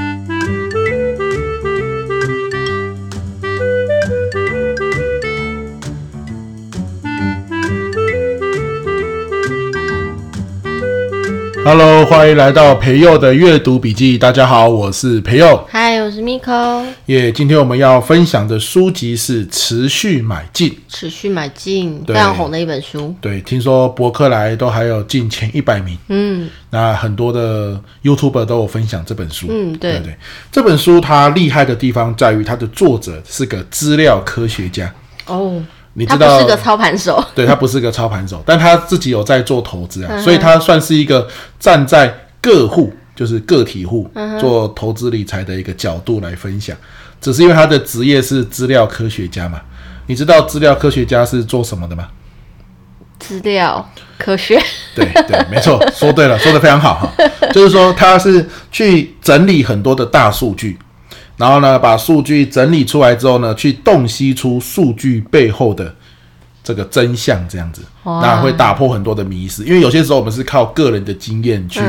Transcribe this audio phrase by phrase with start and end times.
[0.00, 0.29] Thank you.
[11.72, 14.18] Hello，欢迎来到培佑的阅读笔记。
[14.18, 15.64] 大家好，我是培祐。
[15.68, 16.84] 嗨，我是 Miko。
[17.06, 20.68] 耶，今天我们要分享的书籍是《持续买进》。
[20.88, 23.14] 持续买进，非常红的一本书。
[23.20, 25.96] 对，听说博客来都还有进前一百名。
[26.08, 29.46] 嗯，那很多的 YouTuber 都有分享这本书。
[29.48, 30.16] 嗯，对对，对。
[30.50, 34.92] 这本书它厉害的地方在于它的作者是个资料科学家。
[35.26, 35.62] 哦。
[36.00, 41.28] 你知道他不是个操盘手，对，他不是个操盘手，但他自己有在做投资啊，所以他算是一个
[41.58, 46.74] 站在个户，就是个体户做投资理财的一个角度来分享。
[47.20, 49.60] 只是因为他的职业是资料科学家嘛，
[50.06, 52.08] 你知道资料科学家是做什么的吗？
[53.18, 54.58] 资料科学，
[54.96, 57.12] 对对，没错，说对了，说的非常好哈，
[57.52, 60.78] 就是说他是去整理很多的大数据。
[61.40, 65.92] 然后呢，把数据整理出来之后呢，去洞悉出数据背后的
[66.62, 69.64] 这个真相，这样子，那会打破很多的迷失。
[69.64, 71.80] 因为有些时候我们是靠个人的经验去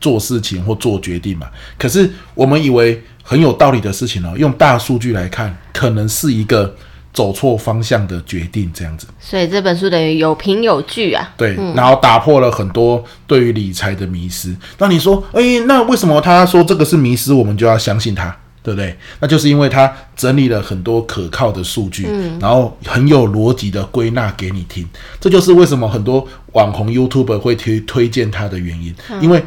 [0.00, 1.46] 做事情或做决定嘛。
[1.78, 6.74] 可是我们以为很有道理的事情呢，用大数据来看，可能是一个
[7.12, 9.06] 走错方向的决定，这样子。
[9.20, 11.30] 所以这本书等于有凭有据啊。
[11.36, 14.56] 对，然后打破了很多对于理财的迷失。
[14.78, 18.34] 那你说，哎，那为什么他说这个是迷失，我们就要相信他？
[18.68, 18.94] 对不对？
[19.18, 24.86] 那就是因为他整理了很多可靠的数据，嗯，然后很有逻辑的归纳给你听。
[25.18, 29.42] 这就是为什么很多网红 YouTuber 会推推荐他的原因，嗯，因为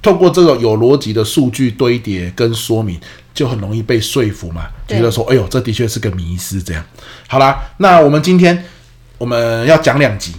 [0.00, 2.96] 透过这个有逻辑的数据堆叠跟说明，
[3.34, 6.62] 就很容易被说服嘛，觉得说，哎呦，这的确是个迷思。
[6.62, 6.84] 这样，
[7.26, 8.64] 好啦，那我们今天
[9.18, 10.32] 我们要讲两集，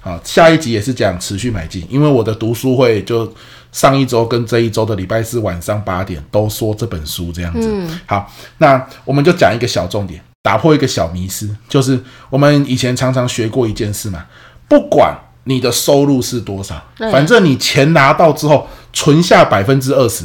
[0.00, 3.34] 好，下一集也是讲持续买进，因为我的读书会就。
[3.76, 7.68] 上一周跟这一周的礼拜四晚上八点都说这本书这样子。
[7.70, 14.24] 嗯，好，那我们就讲一个小重点，打破一个小迷思，就是我们以前常常学过一件事嘛，
[14.66, 16.82] 不管你的收入是多少，
[17.12, 20.24] 反正你钱拿到之后存下百分之二十，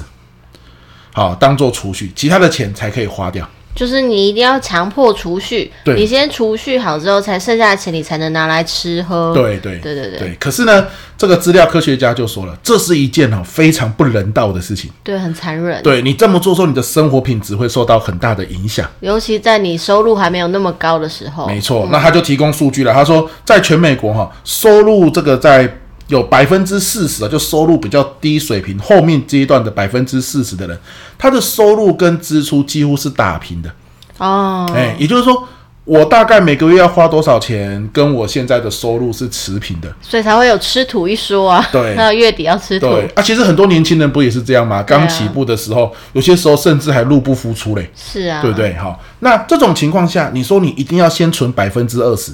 [1.12, 3.46] 好，当做储蓄，其他的钱才可以花掉。
[3.74, 9.34] 就是你一定要强迫储蓄，你先储蓄好之后，才剩下的钱你才能拿来吃喝。
[9.34, 10.36] 对对对对对，对。
[10.40, 10.88] 可是呢，
[11.18, 14.92] 这个资料科学家就说了，这是一件哦非常不人道的事情。
[15.04, 15.82] 对，很残忍。
[15.84, 21.48] 对，你这么做，说你的生活品质会受到很大的影响，尤其在你收入还没有那么高的时候。
[21.48, 22.94] 没错，那他就提供数据了。
[22.94, 25.78] 他说，在全美国哈，收入这个在。
[26.12, 30.78] 有百分之四十啊，就收入比较低水平，后面阶段的百分之四十的人，
[31.18, 33.72] 他的收入跟支出几乎是打平的
[34.18, 34.70] 哦。
[34.76, 35.48] 哎，也就是说，
[35.86, 41.66] 我大概每个月要花多少钱，跟我现在的收入是持平的，所以才会有吃土一说啊。
[41.72, 42.88] 对，那月底要吃土。
[42.88, 44.84] 对啊，其实很多年轻人不也是这样吗？
[44.84, 47.90] 刚起步的时候，有些时候甚至还入不敷出嘞。
[47.96, 48.76] 是啊，对不对？
[48.76, 52.34] 好，那这种情况下，你说你一定要先存百分之二十，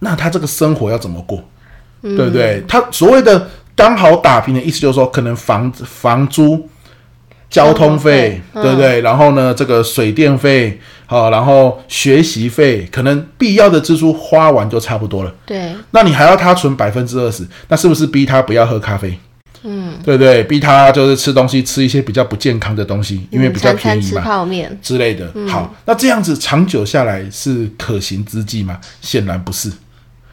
[0.00, 1.40] 那他这个生活要怎么过？
[2.02, 2.62] 对不对？
[2.66, 6.68] 他所谓的刚好打平的意思，就是说，可能房房租、
[7.48, 9.00] 交通费，对不对？
[9.00, 15.34] 然后呢，这个水电费，好，然后学习费，可能必要的支出花完就差不多了。
[15.44, 15.74] 对。
[15.90, 19.18] 那你还要他存百分之二十，那是不是逼他不要喝咖啡？
[19.62, 20.42] 嗯，对不对？
[20.44, 25.30] 逼他就是吃东西，吃一些比较不健康的东西，因为比较便宜嘛，餐餐吃泡面之类的。
[25.48, 28.78] 好，那这样子长久下来是可行之计吗？
[29.02, 29.70] 显然不是。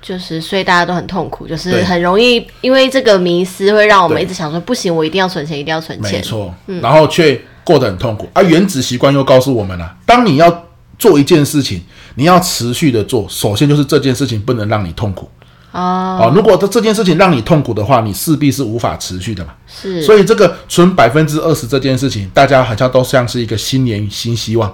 [0.01, 6.13] 就是，所以大家都很痛苦，就是很容易因为这个迷失会让我们一直想说，不行，我一定要存钱，一定要存钱。
[6.13, 8.29] 没错，嗯，然后却过得很痛苦。
[8.31, 10.65] 而原子习惯又告诉我们了，当你要
[10.97, 11.81] 做一件事情，
[12.15, 15.29] 你要持续的做，首先就是这件事情不能让你痛苦。
[15.73, 19.51] 哦，哦，如果这这件事情让你痛苦的话，你势必是无法持续的嘛。
[19.67, 24.73] 是，所以这个存百分之二十这件事情，大家好像都像是一个新年新希望。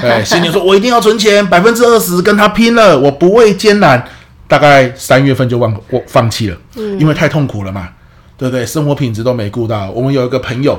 [0.00, 4.02] 对， 新年说我一定要存钱，百分之二十跟他拼了，我不畏艰难。
[4.52, 7.88] 大概三月份就忘我放弃了，嗯，因为太痛苦了嘛，
[8.36, 8.66] 对不对？
[8.66, 9.90] 生活品质都没顾到。
[9.92, 10.78] 我们有一个朋友，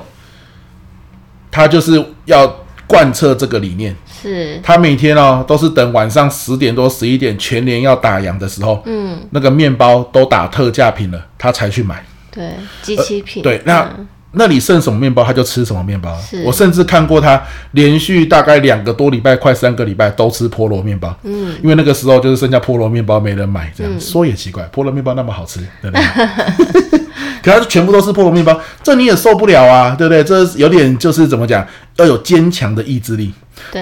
[1.50, 2.46] 他就是要
[2.86, 12.52] 贯彻这个理念，是他每天哦都是等晚上十点多十一点全年要打烊的时候，嗯，那个面包都打特价品了，他才去买，对，
[12.84, 13.90] 机器品，呃、对，那。
[14.34, 16.18] 嗯那里剩什么面包，他就吃什么面包。
[16.44, 17.40] 我甚至看过他
[17.74, 21.16] 连续大概两个多礼拜，快三个礼拜都吃菠萝面包。
[21.22, 27.00] 嗯，因为那个时候就是剩下菠萝面包没人买，这样、嗯、说也奇怪，菠萝面包那么好吃，对不对？
[27.44, 30.24] 可他全部都是菠萝面包，这你也受不了啊，对不对？
[30.24, 31.64] 这有点就是怎么讲，
[31.98, 33.32] 要有坚强的意志力。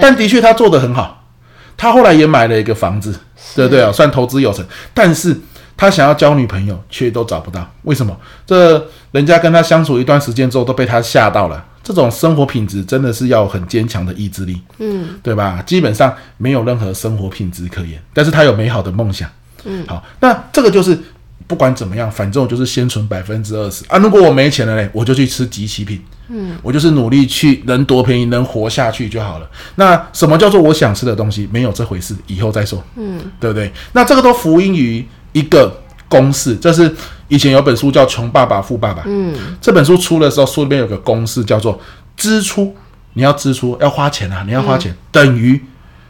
[0.02, 1.30] 但的确他做得很好，
[1.78, 3.18] 他后来也买了一个房子，
[3.56, 3.90] 对不对啊？
[3.90, 5.40] 算投资有成，但是。
[5.76, 8.16] 他想要交女朋友，却都找不到，为什么？
[8.46, 15.62] 这人家跟他相处一段时间之后，都被他吓到了，这种生活品质真的是要很坚强的意志力，嗯，对吧？
[15.66, 19.30] 基本上没有任何生活品质可言，但是他有美好的梦想，
[19.66, 20.98] 嗯，好，那这个就是
[21.48, 23.98] 不管怎么样，反正我就是先存百分之二十啊。
[23.98, 29.50] 如果我没钱了嘞，我就去吃集齐品，嗯，我就是努力去能多便宜能活下去就好了。
[29.76, 31.50] 那什么叫做我想吃的东西？
[31.52, 33.72] 没有这回事，以后再说，嗯，对不对？
[33.92, 36.96] 那这个都福音于一个公式，这是。
[37.28, 41.80] 以前有本书叫《穷爸爸富爸爸》，嗯，这本书出的时候，书里面有个公式叫做
[42.18, 42.76] 支出，
[43.14, 45.64] 你要支出要花钱啊，你要花钱、嗯、等于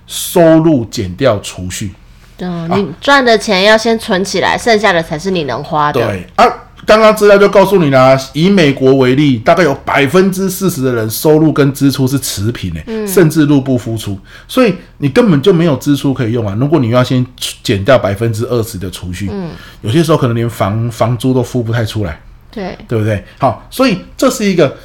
[0.07, 1.93] 收入减掉储蓄，
[2.39, 6.01] 嗯，你赚的钱要先存起来，剩下的才是你能花的。
[6.01, 6.45] 对啊。
[6.85, 14.17] 刚刚资料就告诉你啦，以美国为例，大概有百分之四十的人收入跟支出是持平的，嗯、甚至入不敷出，
[14.47, 16.57] 所以你根本就没有支出可以用啊。
[16.59, 17.25] 如果你要先
[17.61, 19.51] 减掉百分之二十的储蓄，嗯，
[19.81, 22.19] 有些时候可能连房房租都付不太出来，
[22.49, 23.23] 对，对不对？
[23.37, 24.75] 好，所以这是一个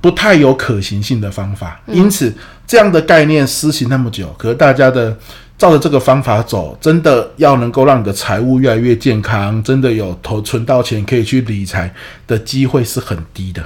[0.00, 1.80] 不太有可行性的方法。
[1.86, 2.32] 因此，
[2.66, 5.16] 这样的概念施行那么久，可是大家的。
[5.58, 11.90] 照着这个方法走，真的要能够让你的财务越来越健康，真的有投存到钱可以去理财
[12.26, 13.62] 的机会是很低的。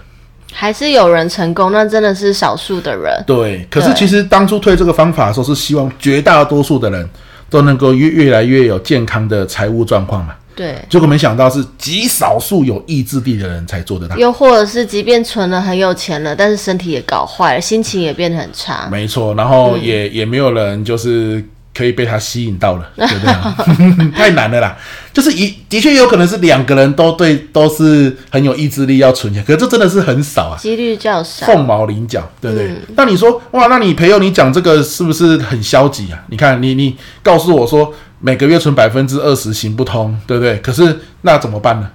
[0.53, 3.25] 还是有人成功，那真的是少数的人。
[3.27, 7.09] 对，可是其实当初推这个方法的时候，是希望绝大多数的人
[7.49, 10.35] 都能够越越来越有健康的财务状况嘛。
[10.55, 14.17] 对，结果没想到是极少数有意志力的人才做得到。
[14.17, 18.89] 又或者是，即便存了很有钱了，但是身体也搞坏了，心情也变得很差。
[18.91, 21.45] 没错，然后也、嗯、也没有人就是。
[21.81, 24.11] 可以被他吸引到了，对不对？
[24.13, 24.77] 太难了啦！
[25.15, 32.69] 就是一的确有可能是两个人都对，都是很有意志力要存钱，可是这真的是很少啊，几率较少，凤毛麟角，对不对？
[32.69, 36.23] 嗯、那你说哇，那你朋友你讲这个是不是很消极啊？
[36.29, 40.59] 你看你你告诉我说每个月存百分之二十行不通，对不对？
[40.59, 41.89] 可是那怎么办呢？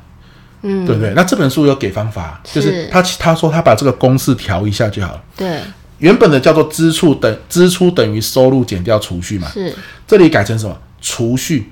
[0.63, 1.13] 嗯，对不对？
[1.15, 5.59] 那这本书有给方法，是就是他他说他把这个公式调一下就好了，对。
[5.99, 9.73] 原本的叫做支出等支出等于收入减掉储蓄嘛，是
[10.07, 10.77] 这里改成什么？
[11.01, 11.71] 储蓄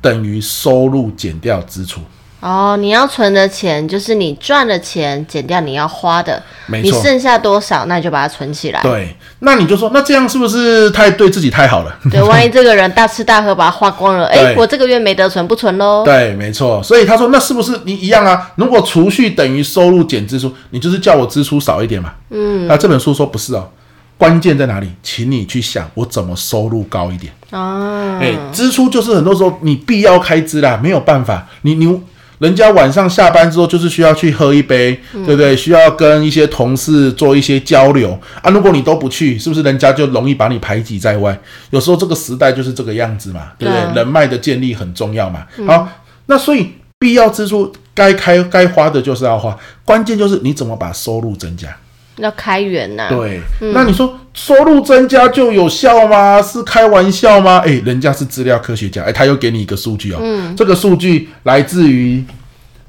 [0.00, 2.00] 等于收入减掉支出。
[2.40, 6.96] 哦，你要存的钱就是你赚的钱减掉你要花的，没错。
[6.96, 8.80] 你剩下多少，那你就把它存起来。
[8.82, 11.98] 对，那你就说，那这样是不是太对自己太好了？
[12.10, 16.04] 对，万一这个人大吃大喝把它花光了， 哎，我这个月没得存，不存喽。
[16.04, 16.82] 对，没错。
[16.82, 18.52] 所以他说，那是不是你一样啊？
[18.56, 22.12] 如果储蓄等于收入减支出，你就是叫我支出少一点嘛？
[22.30, 22.68] 嗯。
[22.68, 23.70] 那这本书说不是哦，
[24.18, 24.90] 关键在哪里？
[25.02, 28.18] 请你去想，我怎么收入高一点哦。
[28.20, 32.00] 哎，支出就是很多时候你必要开支啦，没有办法，你你。
[32.38, 35.56] 人家晚上下班之后就是需要去喝一杯，嗯、对不对？
[35.56, 38.50] 需要跟一些同事做一些交流啊。
[38.50, 41.38] 如果你都不去，是不是人家就容易把你排挤在外？
[41.70, 43.84] 有时候这个时代就是这个样子嘛，对不对？
[43.84, 45.46] 对人脉的建立很重要嘛。
[45.56, 45.88] 嗯、好，
[46.26, 51.74] 那所以必要支出该开该花的就是要花，关键就是你怎么把收入增加。
[52.16, 53.08] 要开源呐、啊？
[53.10, 56.40] 对，嗯、那你说收入增加就有效吗？
[56.42, 57.60] 是开玩笑吗？
[57.64, 62.24] 诶，人家是资料科学家，诶，他又给你一个数据哦，嗯、这个数据来自于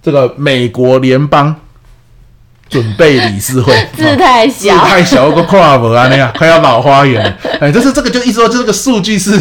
[0.01, 1.53] 这个美国联邦
[2.69, 7.37] 准备理事会， 字太小，字太小，个跨博啊那样， 快要老花眼了。
[7.59, 9.31] 哎，就是这个，就意思说，这个数据是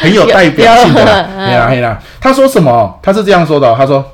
[0.00, 1.04] 很有代表性的。
[1.04, 2.02] 对啊，对啊。
[2.20, 2.98] 他说什么？
[3.02, 4.04] 他是这样说的，他说，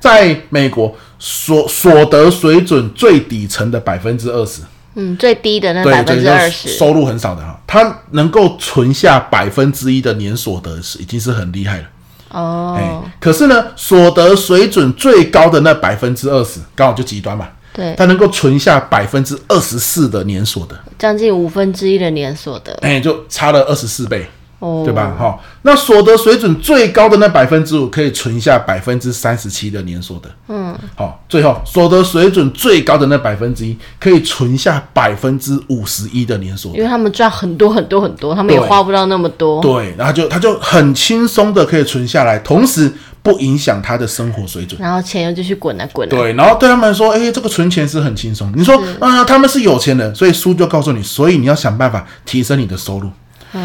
[0.00, 0.94] 在美国。
[1.18, 4.62] 所所得水准最底层的百分之二十，
[4.94, 11.84] 嗯，最低的那百分之二十，收入很少的哈，他能够存下百分之一的年所得是已经是很厉害了。
[12.30, 12.76] 哦。
[12.78, 24.28] 哎，可是呢，所得水准最高的那百分之二十，刚好就极端嘛，对，他能够存下百分之二十四的年所得，将近五分之一的年所得，哎，就差了二十四倍。
[24.58, 25.14] 哦，对吧？
[25.18, 30.30] 哈，那所得水准最高的那百分之五，可以存下百分之三十七的年所得。
[30.48, 36.78] 嗯，好，最后所得水准最高的那百分之一，可以存下百分之五十一的年所得。
[36.78, 39.60] 因为他们赚很多很多很多，他们也花不到那么多。
[39.60, 42.92] 对，然后就他就很轻松的可以存下来，同时
[43.22, 44.80] 不影响他的生活水准。
[44.80, 46.10] 然后钱又继续滚啊滚啊。
[46.10, 48.52] 对，然后对他们来说，哎，这个存钱是很轻松。
[48.56, 53.10] 你说啊，他们是有钱人，所以书就告诉你，所以你要想办法提升你的收入。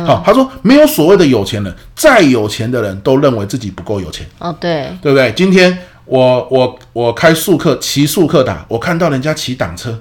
[0.06, 4.26] 好，他说没有所谓的有钱人，再有钱的人都认为自己不够有钱。
[4.40, 5.34] 哦，对，对不对？
[5.36, 5.78] 今天
[6.12, 9.98] 我我我开速客骑速客打，我看到人家骑挡车，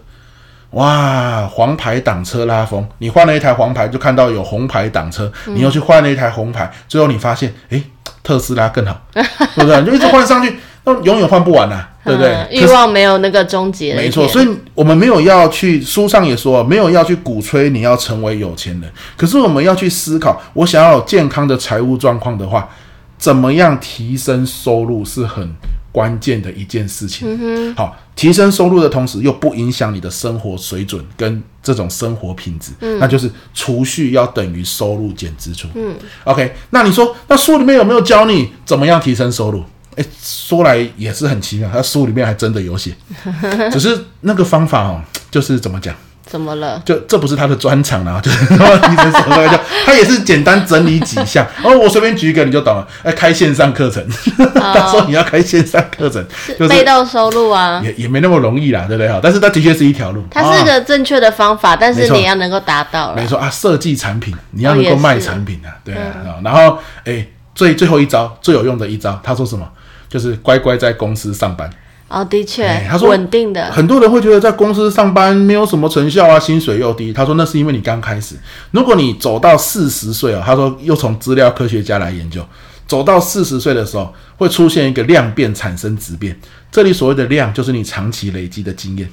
[0.70, 2.84] 哇，黄牌挡车拉风。
[2.98, 7.80] 你换了一台黄牌，就看到有红牌挡车，你又去换了一台红牌，最后你发现，诶，
[8.24, 9.22] 特斯拉更好，对
[9.54, 9.80] 不对？
[9.82, 10.52] 你就一直换上去，
[10.82, 11.86] 那永远换不完呐、啊。
[12.02, 12.48] 对不对？
[12.50, 13.94] 欲望没有那个终结。
[13.94, 18.90] 没错，所以我们没有要去，书上也说，没有要去鼓吹你要成为有钱人。
[19.16, 22.68] 可是我们要去思考，我想要有健康的财务状况的话，
[23.16, 25.54] 怎么样提升收入是很
[25.92, 27.28] 关键的一件事情。
[27.40, 35.68] 嗯，好，提升收入的同时又不影响你的生活水准跟这种生活品质，嗯，那就是储蓄要等于收入减支出。
[35.74, 35.94] 嗯
[36.24, 39.62] ，OK，那你说，那书里面有没有教你怎么样提升收入？
[39.96, 42.94] 诶，说来也是很奇妙，他书里面还真的有写，
[43.72, 45.94] 只是那个方法哦，就是怎么讲？
[46.30, 46.80] 怎么了？
[46.84, 51.44] 就这不是他的专长啊，就是提升收入，他也是简单整理几项。
[51.64, 52.86] 哦，我随便举一个你就懂了。
[53.02, 54.00] 哎，开线上课程，
[54.54, 56.24] 他说你要开线上课程，
[56.56, 59.12] 就是被动收入啊，也也没那么容易啦，对不对？
[59.12, 63.12] 哈，但是它的确是一条路，它是个正确的方法，但是你要能够达到。
[63.14, 66.38] 没错啊，设计产品，你要能够卖产品啊，对啊。
[66.44, 69.68] 然后，哎，最最后一招最有用的一招，他说什么？
[70.08, 71.68] 就是乖乖在公司上班。
[72.10, 73.70] 哦，的确，欸、他说稳定的。
[73.70, 77.12] 很多人会觉得在公司上班没有什么成效啊，薪水又低。
[77.12, 78.34] 他说那是因为你刚开始。
[78.72, 82.44] 如果你走到四十岁啊，他说又从资料科学家来研究，
[82.88, 86.36] 走到四十岁的时候会出现一个量变产生质变。
[86.72, 89.08] 这里所谓的量就是你长期累积的经验。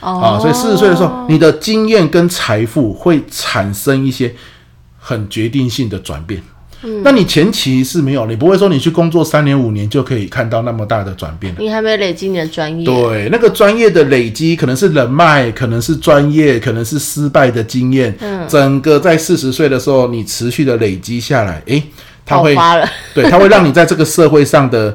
[0.00, 4.34] 哦，啊，所以四十岁的时候，你的经验跟财富会产生一些
[4.98, 6.42] 很决定性的转变。
[6.84, 11.54] 嗯、那你前期是没有，你不会说你去工作三年五年就可以看到那么大的转变。
[11.58, 12.84] 你还没累积你的专业。
[12.84, 18.14] 对，那个专业的累积可能是人脉，可能是专业，可能是失败的经验。
[18.20, 21.82] 嗯，整个在四十岁的时候，你持续的累积下来，诶，
[22.26, 22.54] 它会，
[23.14, 24.94] 对，它会让你在这个社会上的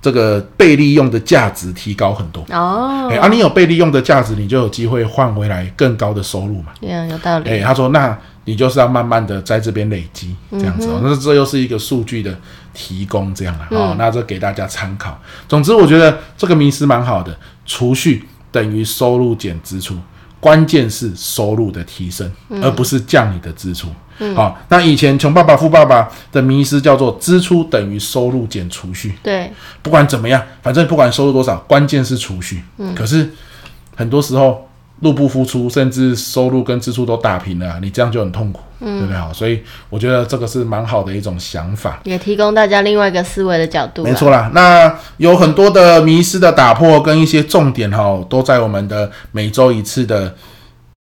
[0.00, 2.42] 这个被利用的价值提高很多。
[2.50, 6.72] 哦，诶，啊，你有被利用的价值，你就有机会换回来更高的收入嘛。
[6.80, 7.50] 对啊，有道理。
[7.50, 8.18] 诶，他说那。
[8.48, 11.00] 你就是要慢慢的在这边累积，这样子哦。
[11.02, 12.34] 那这又是一个数据的
[12.72, 13.94] 提供，这样了哦。
[13.98, 15.20] 那这给大家参考。
[15.46, 19.98] 总之，我觉得这个迷思蛮好的，储蓄等于收入减支出，
[20.40, 23.88] 关键是收入的提升，而不是降你的支出。
[24.34, 29.12] 好，那以前穷爸爸富爸爸的迷思叫做支出等于收入减储蓄。
[29.22, 29.52] 对，
[29.82, 32.64] 不管怎么样，反正不管收入多少，关键是储蓄。
[32.78, 33.30] 嗯，可是
[33.94, 34.66] 很多时候。
[35.00, 39.16] 入不敷出，甚至收入跟支出都打平了，你这样就很痛苦，嗯、对不对？
[39.16, 44.02] 好，所以我觉得这个是蛮好的一种想法，也提供大家另外一个思维的角度。
[44.02, 50.34] 没错啦，那有很多的迷失的打破跟一些重点哈，都在我们的每周一次的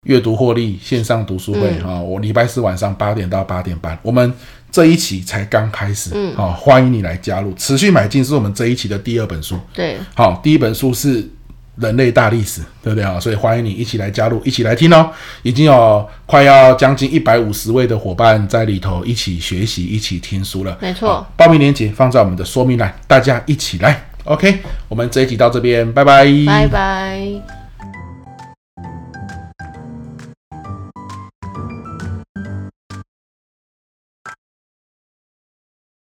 [0.08, 4.34] 阅读获利线上读书会哈、嗯，我礼拜四晚上八点到八点半，我们
[4.72, 11.30] 这一期才刚开始，嗯，好，欢迎你来加入，持续买进是我们这一期的第二本书，对，好，第一本书是。
[11.78, 13.20] 人类大历史，对不对啊？
[13.20, 15.10] 所以欢迎你一起来加入，一起来听哦。
[15.42, 20.78] 已经有快要将近一百五十位的伙伴在里头一起学习、一起听书了。
[20.80, 24.06] 没错，报名链接放在我们的说明栏，大家一起来。
[24.26, 27.63] OK，我们这一集到这边，拜拜，拜拜。